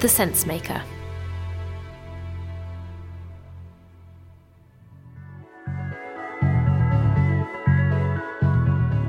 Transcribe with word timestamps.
The 0.00 0.08
Sense 0.08 0.46
Maker. 0.46 0.82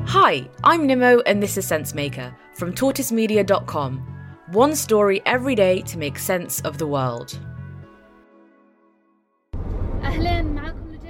Hi, 0.06 0.50
I'm 0.66 0.86
Nimo 0.86 1.22
and 1.26 1.42
this 1.42 1.56
is 1.56 1.66
Sensemaker 1.66 2.36
from 2.56 2.74
tortoisemedia.com. 2.74 4.00
One 4.52 4.76
story 4.76 5.22
every 5.26 5.56
day 5.56 5.82
to 5.84 5.98
make 5.98 6.20
sense 6.20 6.60
of 6.60 6.78
the 6.78 6.88
world. 6.88 7.40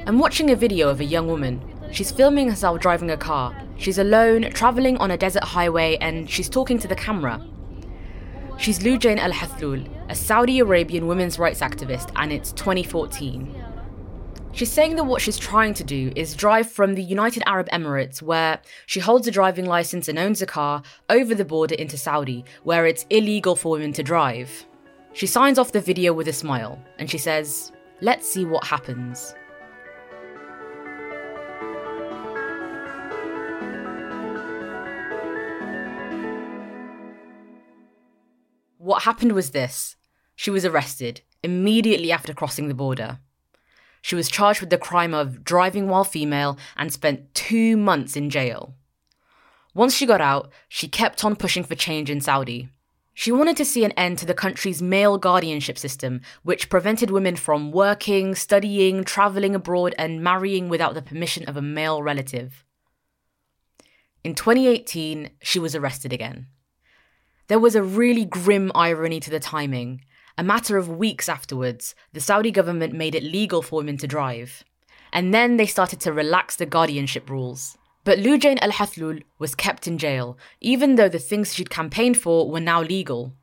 I'm 0.05 0.20
watching 0.20 0.52
a 0.52 0.55
video 0.55 0.90
of 0.90 0.99
a 0.99 1.05
young 1.05 1.26
woman. 1.26 1.59
She's 1.91 2.12
filming 2.12 2.49
herself 2.49 2.79
driving 2.82 3.09
a 3.09 3.18
car. 3.18 3.59
She's 3.77 3.98
alone, 3.98 4.52
traveling 4.52 4.98
on 4.98 5.09
a 5.09 5.18
desert 5.18 5.43
highway, 5.43 5.98
and 6.02 6.29
she's 6.29 6.49
talking 6.49 6.77
to 6.77 6.87
the 6.87 6.96
camera. 6.96 7.43
She's 8.62 8.77
Loujain 8.77 9.17
Al 9.17 9.31
Hathloul, 9.31 9.90
a 10.07 10.13
Saudi 10.13 10.59
Arabian 10.59 11.07
women's 11.07 11.40
rights 11.40 11.62
activist, 11.62 12.12
and 12.15 12.31
it's 12.31 12.51
2014. 12.51 13.55
She's 14.51 14.71
saying 14.71 14.98
that 14.98 15.05
what 15.05 15.20
she's 15.20 15.40
trying 15.40 15.73
to 15.73 15.84
do 15.84 16.13
is 16.15 16.35
drive 16.35 16.70
from 16.70 16.93
the 16.93 17.01
United 17.01 17.41
Arab 17.48 17.68
Emirates, 17.70 18.21
where 18.21 18.59
she 18.85 18.99
holds 18.99 19.27
a 19.27 19.31
driving 19.31 19.65
license 19.65 20.07
and 20.07 20.20
owns 20.20 20.43
a 20.43 20.45
car, 20.45 20.84
over 21.09 21.34
the 21.34 21.43
border 21.43 21.73
into 21.73 21.98
Saudi, 21.98 22.45
where 22.62 22.85
it's 22.85 23.07
illegal 23.09 23.55
for 23.55 23.71
women 23.71 23.93
to 23.93 24.03
drive. 24.03 24.68
She 25.13 25.25
signs 25.25 25.57
off 25.57 25.71
the 25.71 25.81
video 25.81 26.13
with 26.13 26.27
a 26.27 26.34
smile, 26.34 26.79
and 26.99 27.09
she 27.09 27.18
says, 27.18 27.71
Let's 27.99 28.29
see 28.29 28.46
what 28.46 28.63
happens. 28.63 29.34
What 38.91 39.03
happened 39.03 39.31
was 39.31 39.51
this 39.51 39.95
she 40.35 40.51
was 40.51 40.65
arrested 40.65 41.21
immediately 41.43 42.11
after 42.11 42.34
crossing 42.34 42.67
the 42.67 42.73
border. 42.73 43.20
She 44.01 44.15
was 44.15 44.27
charged 44.27 44.59
with 44.59 44.70
the 44.70 44.77
crime 44.77 45.13
of 45.13 45.45
driving 45.45 45.87
while 45.87 46.03
female 46.03 46.57
and 46.75 46.91
spent 46.91 47.34
two 47.34 47.77
months 47.77 48.17
in 48.17 48.29
jail. 48.29 48.75
Once 49.73 49.95
she 49.95 50.05
got 50.05 50.19
out, 50.19 50.51
she 50.67 50.89
kept 50.89 51.23
on 51.23 51.37
pushing 51.37 51.63
for 51.63 51.73
change 51.73 52.09
in 52.09 52.19
Saudi. 52.19 52.67
She 53.13 53.31
wanted 53.31 53.55
to 53.55 53.63
see 53.63 53.85
an 53.85 53.93
end 53.93 54.17
to 54.17 54.25
the 54.25 54.34
country's 54.34 54.81
male 54.81 55.17
guardianship 55.17 55.77
system, 55.77 56.19
which 56.43 56.69
prevented 56.69 57.12
women 57.12 57.37
from 57.37 57.71
working, 57.71 58.35
studying, 58.35 59.05
travelling 59.05 59.55
abroad, 59.55 59.95
and 59.97 60.21
marrying 60.21 60.67
without 60.67 60.95
the 60.95 61.01
permission 61.01 61.47
of 61.47 61.55
a 61.55 61.62
male 61.62 62.03
relative. 62.03 62.65
In 64.22 64.35
2018, 64.35 65.29
she 65.41 65.59
was 65.59 65.75
arrested 65.75 66.12
again. 66.12 66.47
There 67.52 67.59
was 67.59 67.75
a 67.75 67.84
really 67.84 68.24
grim 68.24 68.72
irony 68.74 69.19
to 69.19 69.30
the 69.30 69.38
timing. 69.38 70.06
A 70.38 70.42
matter 70.42 70.78
of 70.78 70.88
weeks 70.88 71.28
afterwards, 71.28 71.96
the 72.14 72.22
Saudi 72.22 72.50
government 72.50 72.94
made 72.94 73.14
it 73.14 73.24
legal 73.24 73.62
for 73.62 73.75
women 73.75 73.98
to 73.98 74.08
drive. 74.08 74.64
And 75.12 75.34
then 75.34 75.58
they 75.58 75.66
started 75.66 76.00
to 76.00 76.14
relax 76.14 76.56
the 76.56 76.66
guardianship 76.66 77.30
rules. 77.30 77.78
But 78.06 78.20
Loujain 78.20 78.58
Al 78.62 78.72
Hathloul 78.72 79.24
was 79.38 79.53
kept 79.53 79.86
in 79.86 79.98
jail, 79.98 80.38
even 80.62 80.96
though 80.96 81.09
the 81.09 81.20
things 81.20 81.53
she'd 81.53 81.70
campaigned 81.70 82.18
for 82.18 82.50
were 82.50 82.62
now 82.62 82.81
legal. 82.81 83.34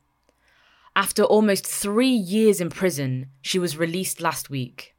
After 0.95 1.21
almost 1.21 1.67
three 1.67 2.09
years 2.09 2.59
in 2.59 2.71
prison, 2.71 3.27
she 3.43 3.59
was 3.59 3.77
released 3.77 4.19
last 4.19 4.49
week. 4.49 4.95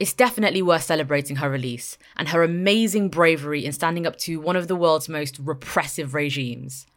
It's 0.00 0.12
definitely 0.12 0.62
worth 0.62 0.82
celebrating 0.82 1.36
her 1.36 1.48
release 1.48 1.96
and 2.16 2.30
her 2.30 2.42
amazing 2.42 3.10
bravery 3.10 3.64
in 3.64 3.70
standing 3.70 4.04
up 4.04 4.16
to 4.16 4.40
one 4.40 4.56
of 4.56 4.66
the 4.66 4.74
world's 4.74 5.08
most 5.08 5.38
repressive 5.38 6.12
regimes. 6.12 6.88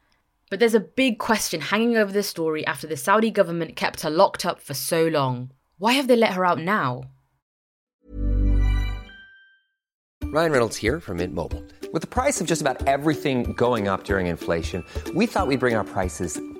But 0.49 0.59
there's 0.59 0.75
a 0.75 0.79
big 0.79 1.19
question 1.19 1.59
hanging 1.59 1.97
over 1.97 2.11
this 2.11 2.27
story 2.27 2.65
after 2.65 2.87
the 2.87 2.95
Saudi 2.95 3.31
government 3.31 3.75
kept 3.75 4.01
her 4.01 4.09
locked 4.09 4.45
up 4.45 4.61
for 4.61 4.73
so 4.73 5.07
long. 5.07 5.51
Why 5.77 5.93
have 5.93 6.07
they 6.07 6.15
let 6.15 6.33
her 6.33 6.45
out 6.45 6.59
now? 6.59 7.03
Ryan 10.23 10.51
Reynolds 10.51 10.77
here 10.77 10.99
from 10.99 11.17
Mint 11.17 11.33
Mobile. 11.33 11.63
With 11.93 12.01
the 12.01 12.07
price 12.07 12.41
of 12.41 12.47
just 12.47 12.61
about 12.61 12.85
everything 12.85 13.53
going 13.53 13.87
up 13.87 14.03
during 14.03 14.27
inflation, 14.27 14.83
we 15.15 15.25
thought 15.25 15.47
we'd 15.47 15.59
bring 15.59 15.75
our 15.75 15.85
prices 15.85 16.39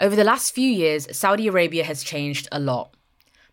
Over 0.00 0.16
the 0.16 0.24
last 0.24 0.54
few 0.54 0.68
years, 0.68 1.14
Saudi 1.14 1.46
Arabia 1.46 1.84
has 1.84 2.02
changed 2.02 2.48
a 2.50 2.58
lot. 2.58 2.94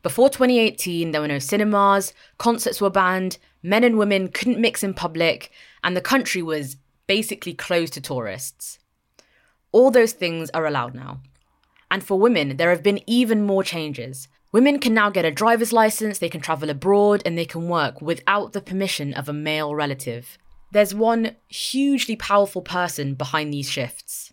Before 0.01 0.29
2018, 0.29 1.11
there 1.11 1.19
were 1.19 1.27
no 1.27 1.39
cinemas, 1.39 2.13
concerts 2.37 2.79
were 2.79 2.89
banned, 2.89 3.37
men 3.61 3.83
and 3.83 3.97
women 3.97 4.29
couldn't 4.29 4.61
mix 4.61 4.81
in 4.81 4.93
public, 4.93 5.51
and 5.83 5.95
the 5.95 6.01
country 6.01 6.41
was 6.41 6.77
basically 7.05 7.53
closed 7.53 7.91
to 7.93 8.01
tourists. 8.01 8.79
All 9.73 9.91
those 9.91 10.13
things 10.13 10.49
are 10.51 10.65
allowed 10.65 10.95
now. 10.95 11.19
And 11.91 12.01
for 12.01 12.17
women, 12.17 12.55
there 12.55 12.69
have 12.69 12.83
been 12.83 13.01
even 13.05 13.45
more 13.45 13.63
changes. 13.63 14.29
Women 14.53 14.79
can 14.79 14.93
now 14.93 15.09
get 15.09 15.25
a 15.25 15.31
driver's 15.31 15.73
license, 15.73 16.19
they 16.19 16.29
can 16.29 16.39
travel 16.39 16.69
abroad, 16.69 17.21
and 17.25 17.37
they 17.37 17.45
can 17.45 17.67
work 17.67 18.01
without 18.01 18.53
the 18.53 18.61
permission 18.61 19.13
of 19.13 19.27
a 19.27 19.33
male 19.33 19.75
relative. 19.75 20.37
There's 20.71 20.95
one 20.95 21.35
hugely 21.49 22.15
powerful 22.15 22.61
person 22.61 23.15
behind 23.15 23.53
these 23.53 23.69
shifts. 23.69 24.31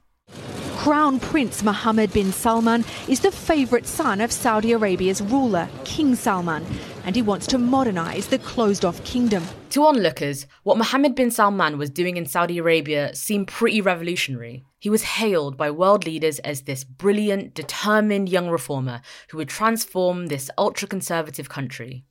Crown 0.85 1.19
Prince 1.19 1.63
Mohammed 1.63 2.13
bin 2.13 2.31
Salman 2.31 2.85
is 3.09 3.21
the 3.21 3.33
favourite 3.33 3.87
son 3.87 4.21
of 4.21 4.31
Saudi 4.31 4.73
Arabia's 4.73 5.23
ruler, 5.23 5.67
King 5.87 6.15
Salman, 6.15 6.63
and 7.07 7.17
he 7.17 7.23
wants 7.23 7.47
to 7.47 7.57
modernise 7.57 8.27
the 8.27 8.39
closed 8.39 8.85
off 8.85 9.03
kingdom. 9.03 9.43
To 9.71 9.87
onlookers, 9.87 10.47
what 10.63 10.77
Mohammed 10.77 11.15
bin 11.15 11.31
Salman 11.31 11.79
was 11.79 11.89
doing 11.89 12.19
in 12.19 12.27
Saudi 12.27 12.59
Arabia 12.59 13.15
seemed 13.15 13.49
pretty 13.49 13.81
revolutionary. 13.81 14.63
He 14.79 14.91
was 14.91 15.05
hailed 15.05 15.57
by 15.57 15.71
world 15.71 16.05
leaders 16.05 16.39
as 16.41 16.61
this 16.61 16.85
brilliant, 16.85 17.55
determined 17.55 18.29
young 18.29 18.51
reformer 18.51 19.01
who 19.31 19.39
would 19.39 19.49
transform 19.49 20.27
this 20.27 20.51
ultra 20.59 20.87
conservative 20.87 21.49
country. 21.49 22.05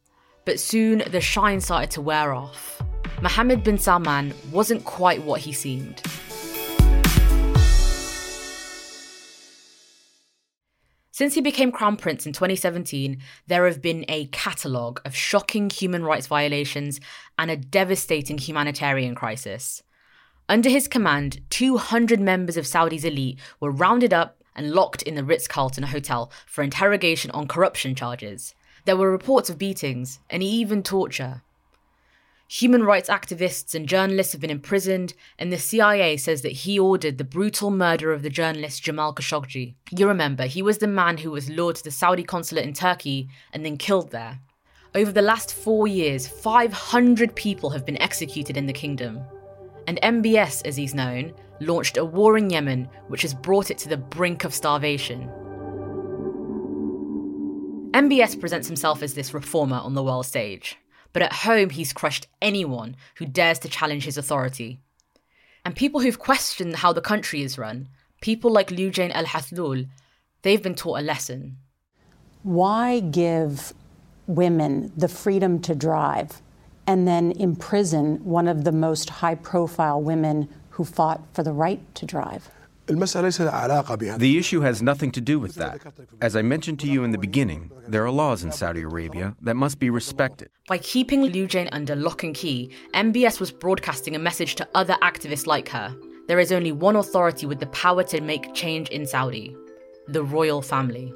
But 0.46 0.60
soon 0.60 1.04
the 1.12 1.22
shine 1.22 1.62
started 1.62 1.92
to 1.92 2.02
wear 2.02 2.34
off. 2.34 2.82
Mohammed 3.22 3.64
bin 3.64 3.78
Salman 3.78 4.34
wasn't 4.52 4.84
quite 4.84 5.22
what 5.22 5.42
he 5.42 5.54
seemed. 5.54 6.02
Since 11.14 11.36
he 11.36 11.42
became 11.42 11.72
Crown 11.72 11.96
Prince 11.96 12.26
in 12.26 12.34
2017, 12.34 13.20
there 13.46 13.68
have 13.68 13.84
been 13.84 14.04
a 14.08 14.26
catalogue 14.32 15.00
of 15.06 15.16
shocking 15.16 15.70
human 15.70 16.04
rights 16.04 16.26
violations 16.26 17.00
and 17.38 17.52
a 17.52 17.56
devastating 17.56 18.40
humanitarian 18.40 19.14
crisis. 19.14 19.84
Under 20.50 20.70
his 20.70 20.88
command, 20.88 21.42
200 21.52 22.20
members 22.20 22.58
of 22.58 22.66
Saudi's 22.66 23.06
elite 23.06 23.38
were 23.60 23.70
rounded 23.70 24.12
up 24.12 24.42
and 24.56 24.72
locked 24.72 25.04
in 25.04 25.14
the 25.14 25.24
Ritz 25.24 25.48
Carlton 25.48 25.84
Hotel 25.84 26.32
for 26.48 26.64
interrogation 26.64 27.30
on 27.30 27.48
corruption 27.48 27.94
charges. 27.94 28.56
There 28.86 28.98
were 28.98 29.12
reports 29.12 29.52
of 29.52 29.60
beatings 29.60 30.18
and 30.32 30.42
even 30.42 30.82
torture. 30.82 31.44
Human 32.50 32.84
rights 32.84 33.10
activists 33.10 33.74
and 33.74 33.88
journalists 33.88 34.34
have 34.34 34.42
been 34.42 34.50
imprisoned, 34.50 35.14
and 35.40 35.52
the 35.52 35.58
CIA 35.58 36.18
says 36.18 36.42
that 36.44 36.52
he 36.52 36.78
ordered 36.78 37.18
the 37.18 37.24
brutal 37.24 37.72
murder 37.72 38.14
of 38.14 38.22
the 38.22 38.30
journalist 38.30 38.84
Jamal 38.84 39.16
Khashoggi. 39.16 39.74
You 39.92 40.08
remember, 40.08 40.46
he 40.46 40.62
was 40.62 40.78
the 40.78 40.88
man 40.88 41.18
who 41.18 41.32
was 41.32 41.50
lured 41.50 41.78
to 41.78 41.84
the 41.84 41.90
Saudi 41.92 42.24
consulate 42.24 42.66
in 42.66 42.74
Turkey 42.74 43.30
and 43.54 43.66
then 43.66 43.78
killed 43.78 44.12
there. 44.12 44.40
Over 44.94 45.12
the 45.12 45.24
last 45.24 45.54
four 45.56 45.88
years, 45.88 46.28
500 46.28 47.34
people 47.36 47.72
have 47.72 47.86
been 47.86 48.00
executed 48.00 48.58
in 48.58 48.68
the 48.68 48.74
kingdom. 48.74 49.22
and 49.88 50.00
MBS, 50.02 50.66
as 50.66 50.76
he's 50.76 50.94
known, 50.94 51.34
launched 51.60 51.98
a 51.98 52.06
war 52.06 52.38
in 52.38 52.50
Yemen 52.50 52.88
which 53.08 53.22
has 53.22 53.34
brought 53.34 53.72
it 53.72 53.78
to 53.80 53.90
the 53.90 53.98
brink 53.98 54.44
of 54.44 54.54
starvation. 54.54 55.30
MBS 57.94 58.40
presents 58.40 58.68
himself 58.68 59.04
as 59.04 59.14
this 59.14 59.34
reformer 59.34 59.78
on 59.78 59.94
the 59.94 60.04
world 60.04 60.26
stage, 60.26 60.78
but 61.14 61.22
at 61.22 61.34
home 61.34 61.70
he's 61.70 61.94
crushed 61.94 62.28
anyone 62.42 62.96
who 63.16 63.26
dares 63.26 63.60
to 63.60 63.70
challenge 63.70 64.04
his 64.04 64.18
authority. 64.18 64.80
And 65.64 65.76
people 65.76 66.02
who've 66.02 66.20
questioned 66.20 66.78
how 66.78 66.92
the 66.92 67.02
country 67.02 67.42
is 67.42 67.58
run, 67.58 67.88
people 68.22 68.52
like 68.52 68.70
Loujain 68.70 69.12
Al 69.12 69.26
Hathloul, 69.26 69.88
they've 70.42 70.62
been 70.62 70.76
taught 70.76 71.00
a 71.00 71.04
lesson. 71.04 71.58
Why 72.42 73.00
give 73.00 73.74
women 74.28 74.92
the 74.98 75.08
freedom 75.08 75.62
to 75.62 75.76
drive 75.76 76.42
and 76.86 77.08
then 77.08 77.32
imprison 77.32 78.24
one 78.26 78.50
of 78.50 78.66
the 78.66 78.72
most 78.72 79.10
high 79.10 79.36
profile 79.36 80.02
women 80.02 80.50
who 80.72 80.84
fought 80.84 81.22
for 81.34 81.44
the 81.44 81.54
right 81.54 81.82
to 81.96 82.06
drive? 82.06 82.50
The 82.88 84.38
issue 84.38 84.62
has 84.62 84.82
nothing 84.82 85.12
to 85.12 85.22
do 85.22 85.40
with 85.40 85.56
that. 85.56 85.82
As 86.22 86.36
I 86.36 86.42
mentioned 86.42 86.80
to 86.82 86.88
you 86.88 87.04
in 87.04 87.12
the 87.12 87.18
beginning, 87.18 87.72
there 87.88 88.06
are 88.06 88.12
laws 88.12 88.44
in 88.44 88.52
Saudi 88.52 88.82
Arabia 88.82 89.36
that 89.42 89.56
must 89.56 89.80
be 89.80 89.90
respected. 89.90 90.50
By 90.68 90.80
keeping 90.80 91.22
Loujain 91.22 91.70
under 91.72 91.96
lock 91.96 92.24
and 92.24 92.36
key, 92.36 92.72
MBS 92.94 93.40
was 93.40 93.52
broadcasting 93.52 94.16
a 94.16 94.20
message 94.20 94.56
to 94.56 94.68
other 94.76 94.98
activists 95.02 95.48
like 95.48 95.70
her. 95.70 95.96
There 96.28 96.40
is 96.40 96.52
only 96.52 96.72
one 96.72 96.98
authority 96.98 97.46
with 97.46 97.60
the 97.60 97.68
power 97.68 98.04
to 98.04 98.22
make 98.22 98.54
change 98.54 98.90
in 98.90 99.06
Saudi 99.06 99.56
the 100.08 100.24
royal 100.24 100.62
family. 100.62 101.14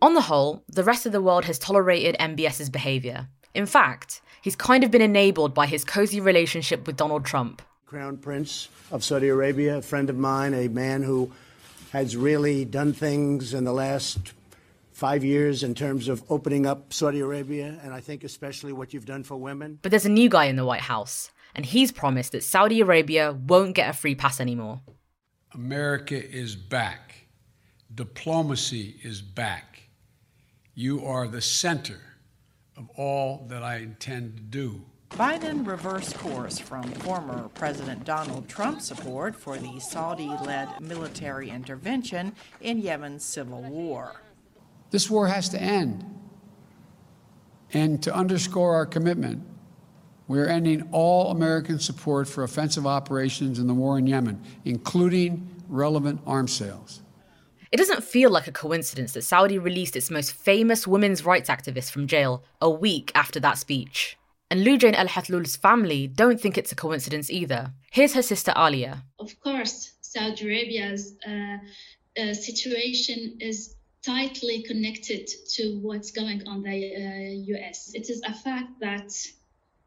On 0.00 0.14
the 0.14 0.20
whole, 0.20 0.62
the 0.68 0.84
rest 0.84 1.06
of 1.06 1.10
the 1.10 1.20
world 1.20 1.44
has 1.46 1.58
tolerated 1.58 2.16
MBS's 2.20 2.70
behaviour. 2.70 3.28
In 3.54 3.66
fact, 3.66 4.20
he's 4.42 4.54
kind 4.54 4.84
of 4.84 4.92
been 4.92 5.02
enabled 5.02 5.54
by 5.54 5.66
his 5.66 5.84
cozy 5.84 6.20
relationship 6.20 6.86
with 6.86 6.96
Donald 6.96 7.24
Trump. 7.24 7.62
Crown 7.86 8.16
Prince 8.16 8.68
of 8.90 9.04
Saudi 9.04 9.28
Arabia, 9.28 9.78
a 9.78 9.82
friend 9.82 10.10
of 10.10 10.16
mine, 10.16 10.54
a 10.54 10.66
man 10.66 11.04
who 11.04 11.30
has 11.92 12.16
really 12.16 12.64
done 12.64 12.92
things 12.92 13.54
in 13.54 13.62
the 13.62 13.72
last 13.72 14.32
five 14.90 15.22
years 15.22 15.62
in 15.62 15.72
terms 15.72 16.08
of 16.08 16.24
opening 16.28 16.66
up 16.66 16.92
Saudi 16.92 17.20
Arabia, 17.20 17.78
and 17.84 17.94
I 17.94 18.00
think 18.00 18.24
especially 18.24 18.72
what 18.72 18.92
you've 18.92 19.06
done 19.06 19.22
for 19.22 19.36
women. 19.36 19.78
But 19.82 19.90
there's 19.90 20.04
a 20.04 20.08
new 20.10 20.28
guy 20.28 20.46
in 20.46 20.56
the 20.56 20.64
White 20.64 20.80
House, 20.80 21.30
and 21.54 21.64
he's 21.64 21.92
promised 21.92 22.32
that 22.32 22.42
Saudi 22.42 22.80
Arabia 22.80 23.30
won't 23.32 23.76
get 23.76 23.88
a 23.88 23.92
free 23.92 24.16
pass 24.16 24.40
anymore. 24.40 24.80
America 25.54 26.16
is 26.16 26.56
back. 26.56 27.28
Diplomacy 27.94 28.96
is 29.04 29.22
back. 29.22 29.82
You 30.74 31.06
are 31.06 31.28
the 31.28 31.40
center 31.40 32.00
of 32.76 32.90
all 32.96 33.46
that 33.48 33.62
I 33.62 33.76
intend 33.76 34.38
to 34.38 34.42
do. 34.42 34.82
Biden 35.10 35.66
reversed 35.66 36.14
course 36.18 36.58
from 36.58 36.84
former 36.92 37.48
President 37.54 38.04
Donald 38.04 38.48
Trump's 38.48 38.86
support 38.86 39.34
for 39.34 39.56
the 39.56 39.80
Saudi 39.80 40.28
led 40.44 40.68
military 40.80 41.48
intervention 41.48 42.34
in 42.60 42.78
Yemen's 42.78 43.24
civil 43.24 43.62
war. 43.62 44.20
This 44.90 45.08
war 45.08 45.28
has 45.28 45.48
to 45.50 45.60
end. 45.60 46.04
And 47.72 48.02
to 48.02 48.14
underscore 48.14 48.74
our 48.74 48.84
commitment, 48.84 49.42
we 50.28 50.38
are 50.38 50.46
ending 50.46 50.88
all 50.92 51.30
American 51.30 51.78
support 51.78 52.28
for 52.28 52.44
offensive 52.44 52.86
operations 52.86 53.58
in 53.58 53.66
the 53.66 53.74
war 53.74 53.98
in 53.98 54.06
Yemen, 54.06 54.42
including 54.64 55.48
relevant 55.68 56.20
arms 56.26 56.52
sales. 56.52 57.02
It 57.72 57.78
doesn't 57.78 58.04
feel 58.04 58.30
like 58.30 58.46
a 58.46 58.52
coincidence 58.52 59.12
that 59.12 59.22
Saudi 59.22 59.58
released 59.58 59.96
its 59.96 60.10
most 60.10 60.32
famous 60.32 60.86
women's 60.86 61.24
rights 61.24 61.48
activist 61.48 61.90
from 61.90 62.06
jail 62.06 62.44
a 62.60 62.70
week 62.70 63.10
after 63.14 63.40
that 63.40 63.58
speech. 63.58 64.18
And 64.50 64.64
Loujain 64.64 64.94
Al 64.94 65.08
Hathloul's 65.08 65.56
family 65.56 66.06
don't 66.06 66.40
think 66.40 66.56
it's 66.56 66.72
a 66.72 66.76
coincidence 66.76 67.30
either. 67.30 67.72
Here's 67.90 68.14
her 68.14 68.22
sister 68.22 68.52
Alia. 68.56 69.02
Of 69.18 69.38
course, 69.40 69.92
Saudi 70.00 70.44
Arabia's 70.44 71.14
uh, 71.26 71.58
uh, 72.20 72.32
situation 72.32 73.38
is 73.40 73.74
tightly 74.04 74.62
connected 74.62 75.28
to 75.54 75.78
what's 75.82 76.12
going 76.12 76.46
on 76.46 76.62
the 76.62 76.70
uh, 76.70 77.56
US. 77.58 77.90
It 77.94 78.08
is 78.08 78.22
a 78.24 78.32
fact 78.32 78.78
that 78.80 79.10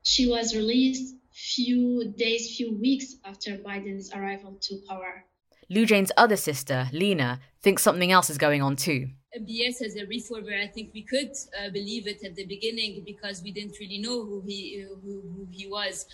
she 0.03 0.27
was 0.27 0.56
released 0.56 1.15
few 1.31 2.12
days, 2.17 2.57
few 2.57 2.75
weeks 2.75 3.15
after 3.23 3.57
Biden's 3.57 4.12
arrival 4.13 4.57
to 4.62 4.81
power. 4.88 5.23
Loujain's 5.71 6.12
other 6.17 6.35
sister, 6.35 6.89
Lina, 6.91 7.39
thinks 7.62 7.83
something 7.83 8.12
else 8.12 8.29
is 8.29 8.38
going 8.38 8.62
on 8.62 8.75
too. 8.75 9.09
MBS 9.37 9.81
as 9.81 9.95
a 9.95 10.05
reformer, 10.05 10.55
I 10.61 10.67
think 10.67 10.91
we 10.93 11.03
could 11.03 11.31
uh, 11.59 11.69
believe 11.69 12.07
it 12.07 12.23
at 12.23 12.35
the 12.35 12.45
beginning 12.45 13.03
because 13.05 13.43
we 13.43 13.51
didn't 13.51 13.77
really 13.79 13.99
know 13.99 14.25
who 14.25 14.41
he 14.45 14.85
who, 15.03 15.21
who 15.21 15.47
he 15.51 15.67
was. 15.67 16.05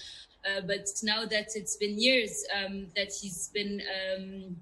Uh, 0.46 0.62
but 0.62 0.88
now 1.02 1.26
that 1.26 1.50
it's 1.56 1.76
been 1.78 2.00
years 2.00 2.46
um, 2.56 2.88
that 2.96 3.12
he's 3.12 3.50
been 3.54 3.82
um, 3.96 4.56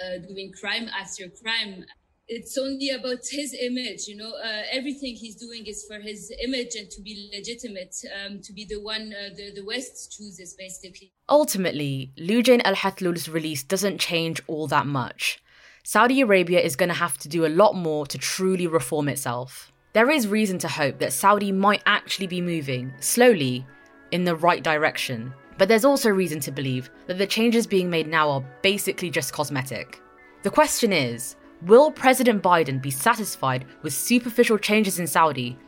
uh, 0.00 0.18
doing 0.26 0.52
crime 0.58 0.88
after 0.98 1.28
crime, 1.28 1.84
it's 2.28 2.56
only 2.56 2.90
about 2.90 3.26
his 3.30 3.54
image. 3.54 4.06
You 4.06 4.16
know, 4.16 4.32
uh, 4.32 4.62
everything 4.70 5.14
he's 5.14 5.36
doing 5.36 5.66
is 5.66 5.84
for 5.84 5.98
his 6.00 6.32
image 6.42 6.76
and 6.76 6.90
to 6.90 7.02
be 7.02 7.30
legitimate, 7.34 7.94
um, 8.24 8.40
to 8.40 8.52
be 8.52 8.64
the 8.64 8.80
one 8.80 9.12
uh, 9.12 9.34
the 9.34 9.52
the 9.54 9.64
West 9.64 10.16
chooses 10.16 10.54
basically. 10.54 11.12
Ultimately, 11.28 12.12
Loujain 12.16 12.62
Al 12.64 12.76
Hathloul's 12.76 13.28
release 13.28 13.62
doesn't 13.62 13.98
change 13.98 14.40
all 14.46 14.66
that 14.68 14.86
much. 14.86 15.41
Saudi 15.84 16.20
Arabia 16.20 16.60
is 16.60 16.76
going 16.76 16.88
to 16.88 16.94
have 16.94 17.18
to 17.18 17.28
do 17.28 17.44
a 17.44 17.48
lot 17.48 17.74
more 17.74 18.06
to 18.06 18.16
truly 18.16 18.68
reform 18.68 19.08
itself. 19.08 19.72
There 19.94 20.10
is 20.10 20.28
reason 20.28 20.56
to 20.58 20.68
hope 20.68 21.00
that 21.00 21.12
Saudi 21.12 21.50
might 21.50 21.82
actually 21.86 22.28
be 22.28 22.40
moving, 22.40 22.92
slowly, 23.00 23.66
in 24.12 24.22
the 24.22 24.36
right 24.36 24.62
direction. 24.62 25.34
But 25.58 25.66
there's 25.66 25.84
also 25.84 26.08
reason 26.08 26.38
to 26.40 26.52
believe 26.52 26.88
that 27.08 27.18
the 27.18 27.26
changes 27.26 27.66
being 27.66 27.90
made 27.90 28.06
now 28.06 28.30
are 28.30 28.44
basically 28.62 29.10
just 29.10 29.32
cosmetic. 29.32 30.00
The 30.44 30.50
question 30.50 30.92
is 30.92 31.34
will 31.62 31.90
President 31.90 32.44
Biden 32.44 32.80
be 32.80 32.90
satisfied 32.92 33.64
with 33.82 33.92
superficial 33.92 34.58
changes 34.58 35.00
in 35.00 35.08
Saudi? 35.08 35.58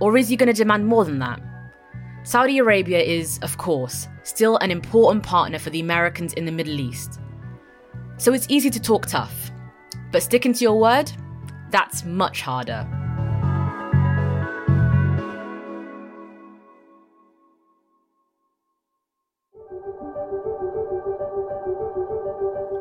Or 0.00 0.18
is 0.18 0.28
he 0.28 0.36
going 0.36 0.48
to 0.48 0.52
demand 0.52 0.86
more 0.86 1.06
than 1.06 1.18
that? 1.20 1.40
Saudi 2.24 2.58
Arabia 2.58 3.00
is, 3.00 3.38
of 3.40 3.56
course, 3.56 4.06
still 4.22 4.58
an 4.58 4.70
important 4.70 5.22
partner 5.22 5.58
for 5.58 5.70
the 5.70 5.80
Americans 5.80 6.34
in 6.34 6.44
the 6.44 6.52
Middle 6.52 6.78
East. 6.78 7.20
So 8.18 8.32
it's 8.32 8.46
easy 8.48 8.70
to 8.70 8.80
talk 8.80 9.06
tough, 9.06 9.50
but 10.10 10.22
sticking 10.22 10.52
to 10.54 10.64
your 10.64 10.80
word, 10.80 11.12
that's 11.70 12.04
much 12.04 12.40
harder. 12.40 12.86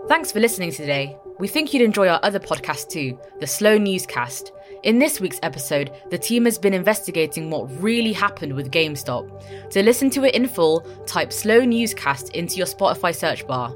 Thanks 0.08 0.32
for 0.32 0.40
listening 0.40 0.72
today. 0.72 1.18
We 1.38 1.50
think 1.50 1.74
you'd 1.74 1.84
enjoy 1.84 2.08
our 2.08 2.20
other 2.24 2.40
podcast 2.40 2.88
too, 2.88 3.20
the 3.42 3.48
Slow 3.48 3.78
Newscast. 3.78 4.54
In 4.84 5.00
this 5.00 5.20
week's 5.20 5.40
episode, 5.44 5.92
the 6.10 6.18
team 6.18 6.46
has 6.46 6.58
been 6.58 6.74
investigating 6.74 7.50
what 7.50 7.70
really 7.82 8.14
happened 8.14 8.54
with 8.54 8.72
GameStop. 8.72 9.70
To 9.72 9.84
listen 9.84 10.10
to 10.12 10.24
it 10.24 10.34
in 10.34 10.48
full, 10.48 10.82
type 11.06 11.34
Slow 11.34 11.66
Newscast 11.66 12.30
into 12.30 12.56
your 12.56 12.68
Spotify 12.68 13.14
search 13.14 13.46
bar. 13.46 13.76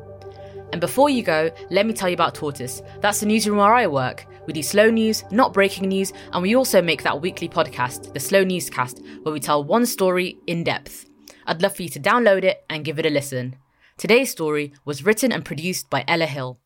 And 0.72 0.80
before 0.80 1.10
you 1.10 1.24
go, 1.24 1.50
let 1.70 1.86
me 1.86 1.94
tell 1.94 2.10
you 2.10 2.14
about 2.14 2.36
Tortoise. 2.36 2.82
That's 3.02 3.20
the 3.20 3.26
newsroom 3.26 3.58
where 3.58 3.74
I 3.74 3.88
work. 3.88 4.26
We 4.46 4.54
do 4.54 4.64
slow 4.64 4.90
news, 4.90 5.24
not 5.32 5.54
breaking 5.54 5.90
news, 5.90 6.14
and 6.34 6.42
we 6.42 6.56
also 6.56 6.82
make 6.82 7.04
that 7.04 7.22
weekly 7.22 7.50
podcast, 7.50 8.14
the 8.14 8.20
Slow 8.20 8.44
Newscast, 8.44 9.02
where 9.24 9.34
we 9.34 9.40
tell 9.40 9.64
one 9.64 9.86
story 9.86 10.38
in 10.48 10.64
depth. 10.64 11.06
I'd 11.46 11.62
love 11.62 11.76
for 11.76 11.84
you 11.84 11.90
to 11.90 12.00
download 12.00 12.44
it 12.44 12.64
and 12.70 12.86
give 12.86 13.00
it 13.00 13.06
a 13.06 13.10
listen. 13.10 13.56
Today's 13.98 14.32
story 14.32 14.74
was 14.86 15.04
written 15.04 15.32
and 15.32 15.44
produced 15.44 15.90
by 15.90 16.04
Ella 16.08 16.26
Hill. 16.26 16.60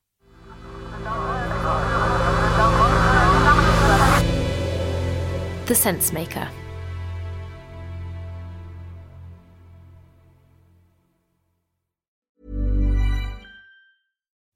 The 5.66 5.76
Sense 5.76 6.12
Maker. 6.12 6.50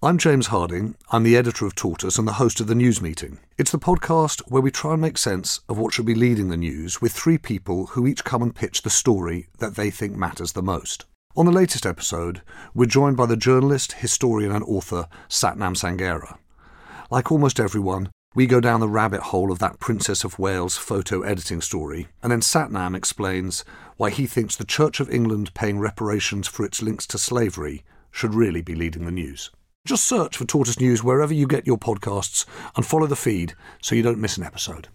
I'm 0.00 0.16
James 0.16 0.46
Harding. 0.46 0.94
I'm 1.10 1.24
the 1.24 1.36
editor 1.36 1.66
of 1.66 1.74
Tortoise 1.74 2.18
and 2.18 2.28
the 2.28 2.34
host 2.34 2.60
of 2.60 2.68
the 2.68 2.76
News 2.76 3.02
Meeting. 3.02 3.40
It's 3.58 3.72
the 3.72 3.80
podcast 3.80 4.42
where 4.42 4.62
we 4.62 4.70
try 4.70 4.92
and 4.92 5.00
make 5.00 5.18
sense 5.18 5.58
of 5.68 5.76
what 5.76 5.92
should 5.92 6.06
be 6.06 6.14
leading 6.14 6.50
the 6.50 6.56
news 6.56 7.00
with 7.00 7.10
three 7.10 7.36
people 7.36 7.86
who 7.86 8.06
each 8.06 8.22
come 8.22 8.40
and 8.40 8.54
pitch 8.54 8.82
the 8.82 8.90
story 8.90 9.48
that 9.58 9.74
they 9.74 9.90
think 9.90 10.14
matters 10.14 10.52
the 10.52 10.62
most. 10.62 11.04
On 11.34 11.46
the 11.46 11.50
latest 11.50 11.84
episode, 11.84 12.42
we're 12.74 12.86
joined 12.86 13.16
by 13.16 13.26
the 13.26 13.36
journalist, 13.36 13.94
historian, 13.94 14.52
and 14.52 14.62
author 14.62 15.08
Sathnam 15.28 15.74
Sanghera. 15.74 16.38
Like 17.10 17.32
almost 17.32 17.58
everyone, 17.58 18.12
we 18.36 18.46
go 18.46 18.60
down 18.60 18.78
the 18.78 18.88
rabbit 18.88 19.22
hole 19.22 19.50
of 19.50 19.58
that 19.58 19.80
Princess 19.80 20.22
of 20.22 20.38
Wales 20.38 20.76
photo 20.76 21.22
editing 21.22 21.60
story, 21.60 22.06
and 22.22 22.30
then 22.30 22.40
Satnam 22.40 22.94
explains 22.94 23.64
why 23.96 24.10
he 24.10 24.28
thinks 24.28 24.54
the 24.54 24.64
Church 24.64 25.00
of 25.00 25.10
England 25.10 25.54
paying 25.54 25.80
reparations 25.80 26.46
for 26.46 26.64
its 26.64 26.82
links 26.82 27.04
to 27.08 27.18
slavery 27.18 27.82
should 28.12 28.32
really 28.32 28.62
be 28.62 28.76
leading 28.76 29.04
the 29.04 29.10
news. 29.10 29.50
Just 29.84 30.04
search 30.04 30.36
for 30.36 30.44
Tortoise 30.44 30.80
News 30.80 31.02
wherever 31.02 31.32
you 31.32 31.46
get 31.46 31.66
your 31.66 31.78
podcasts 31.78 32.44
and 32.76 32.84
follow 32.84 33.06
the 33.06 33.16
feed 33.16 33.54
so 33.82 33.94
you 33.94 34.02
don't 34.02 34.20
miss 34.20 34.36
an 34.36 34.44
episode. 34.44 34.88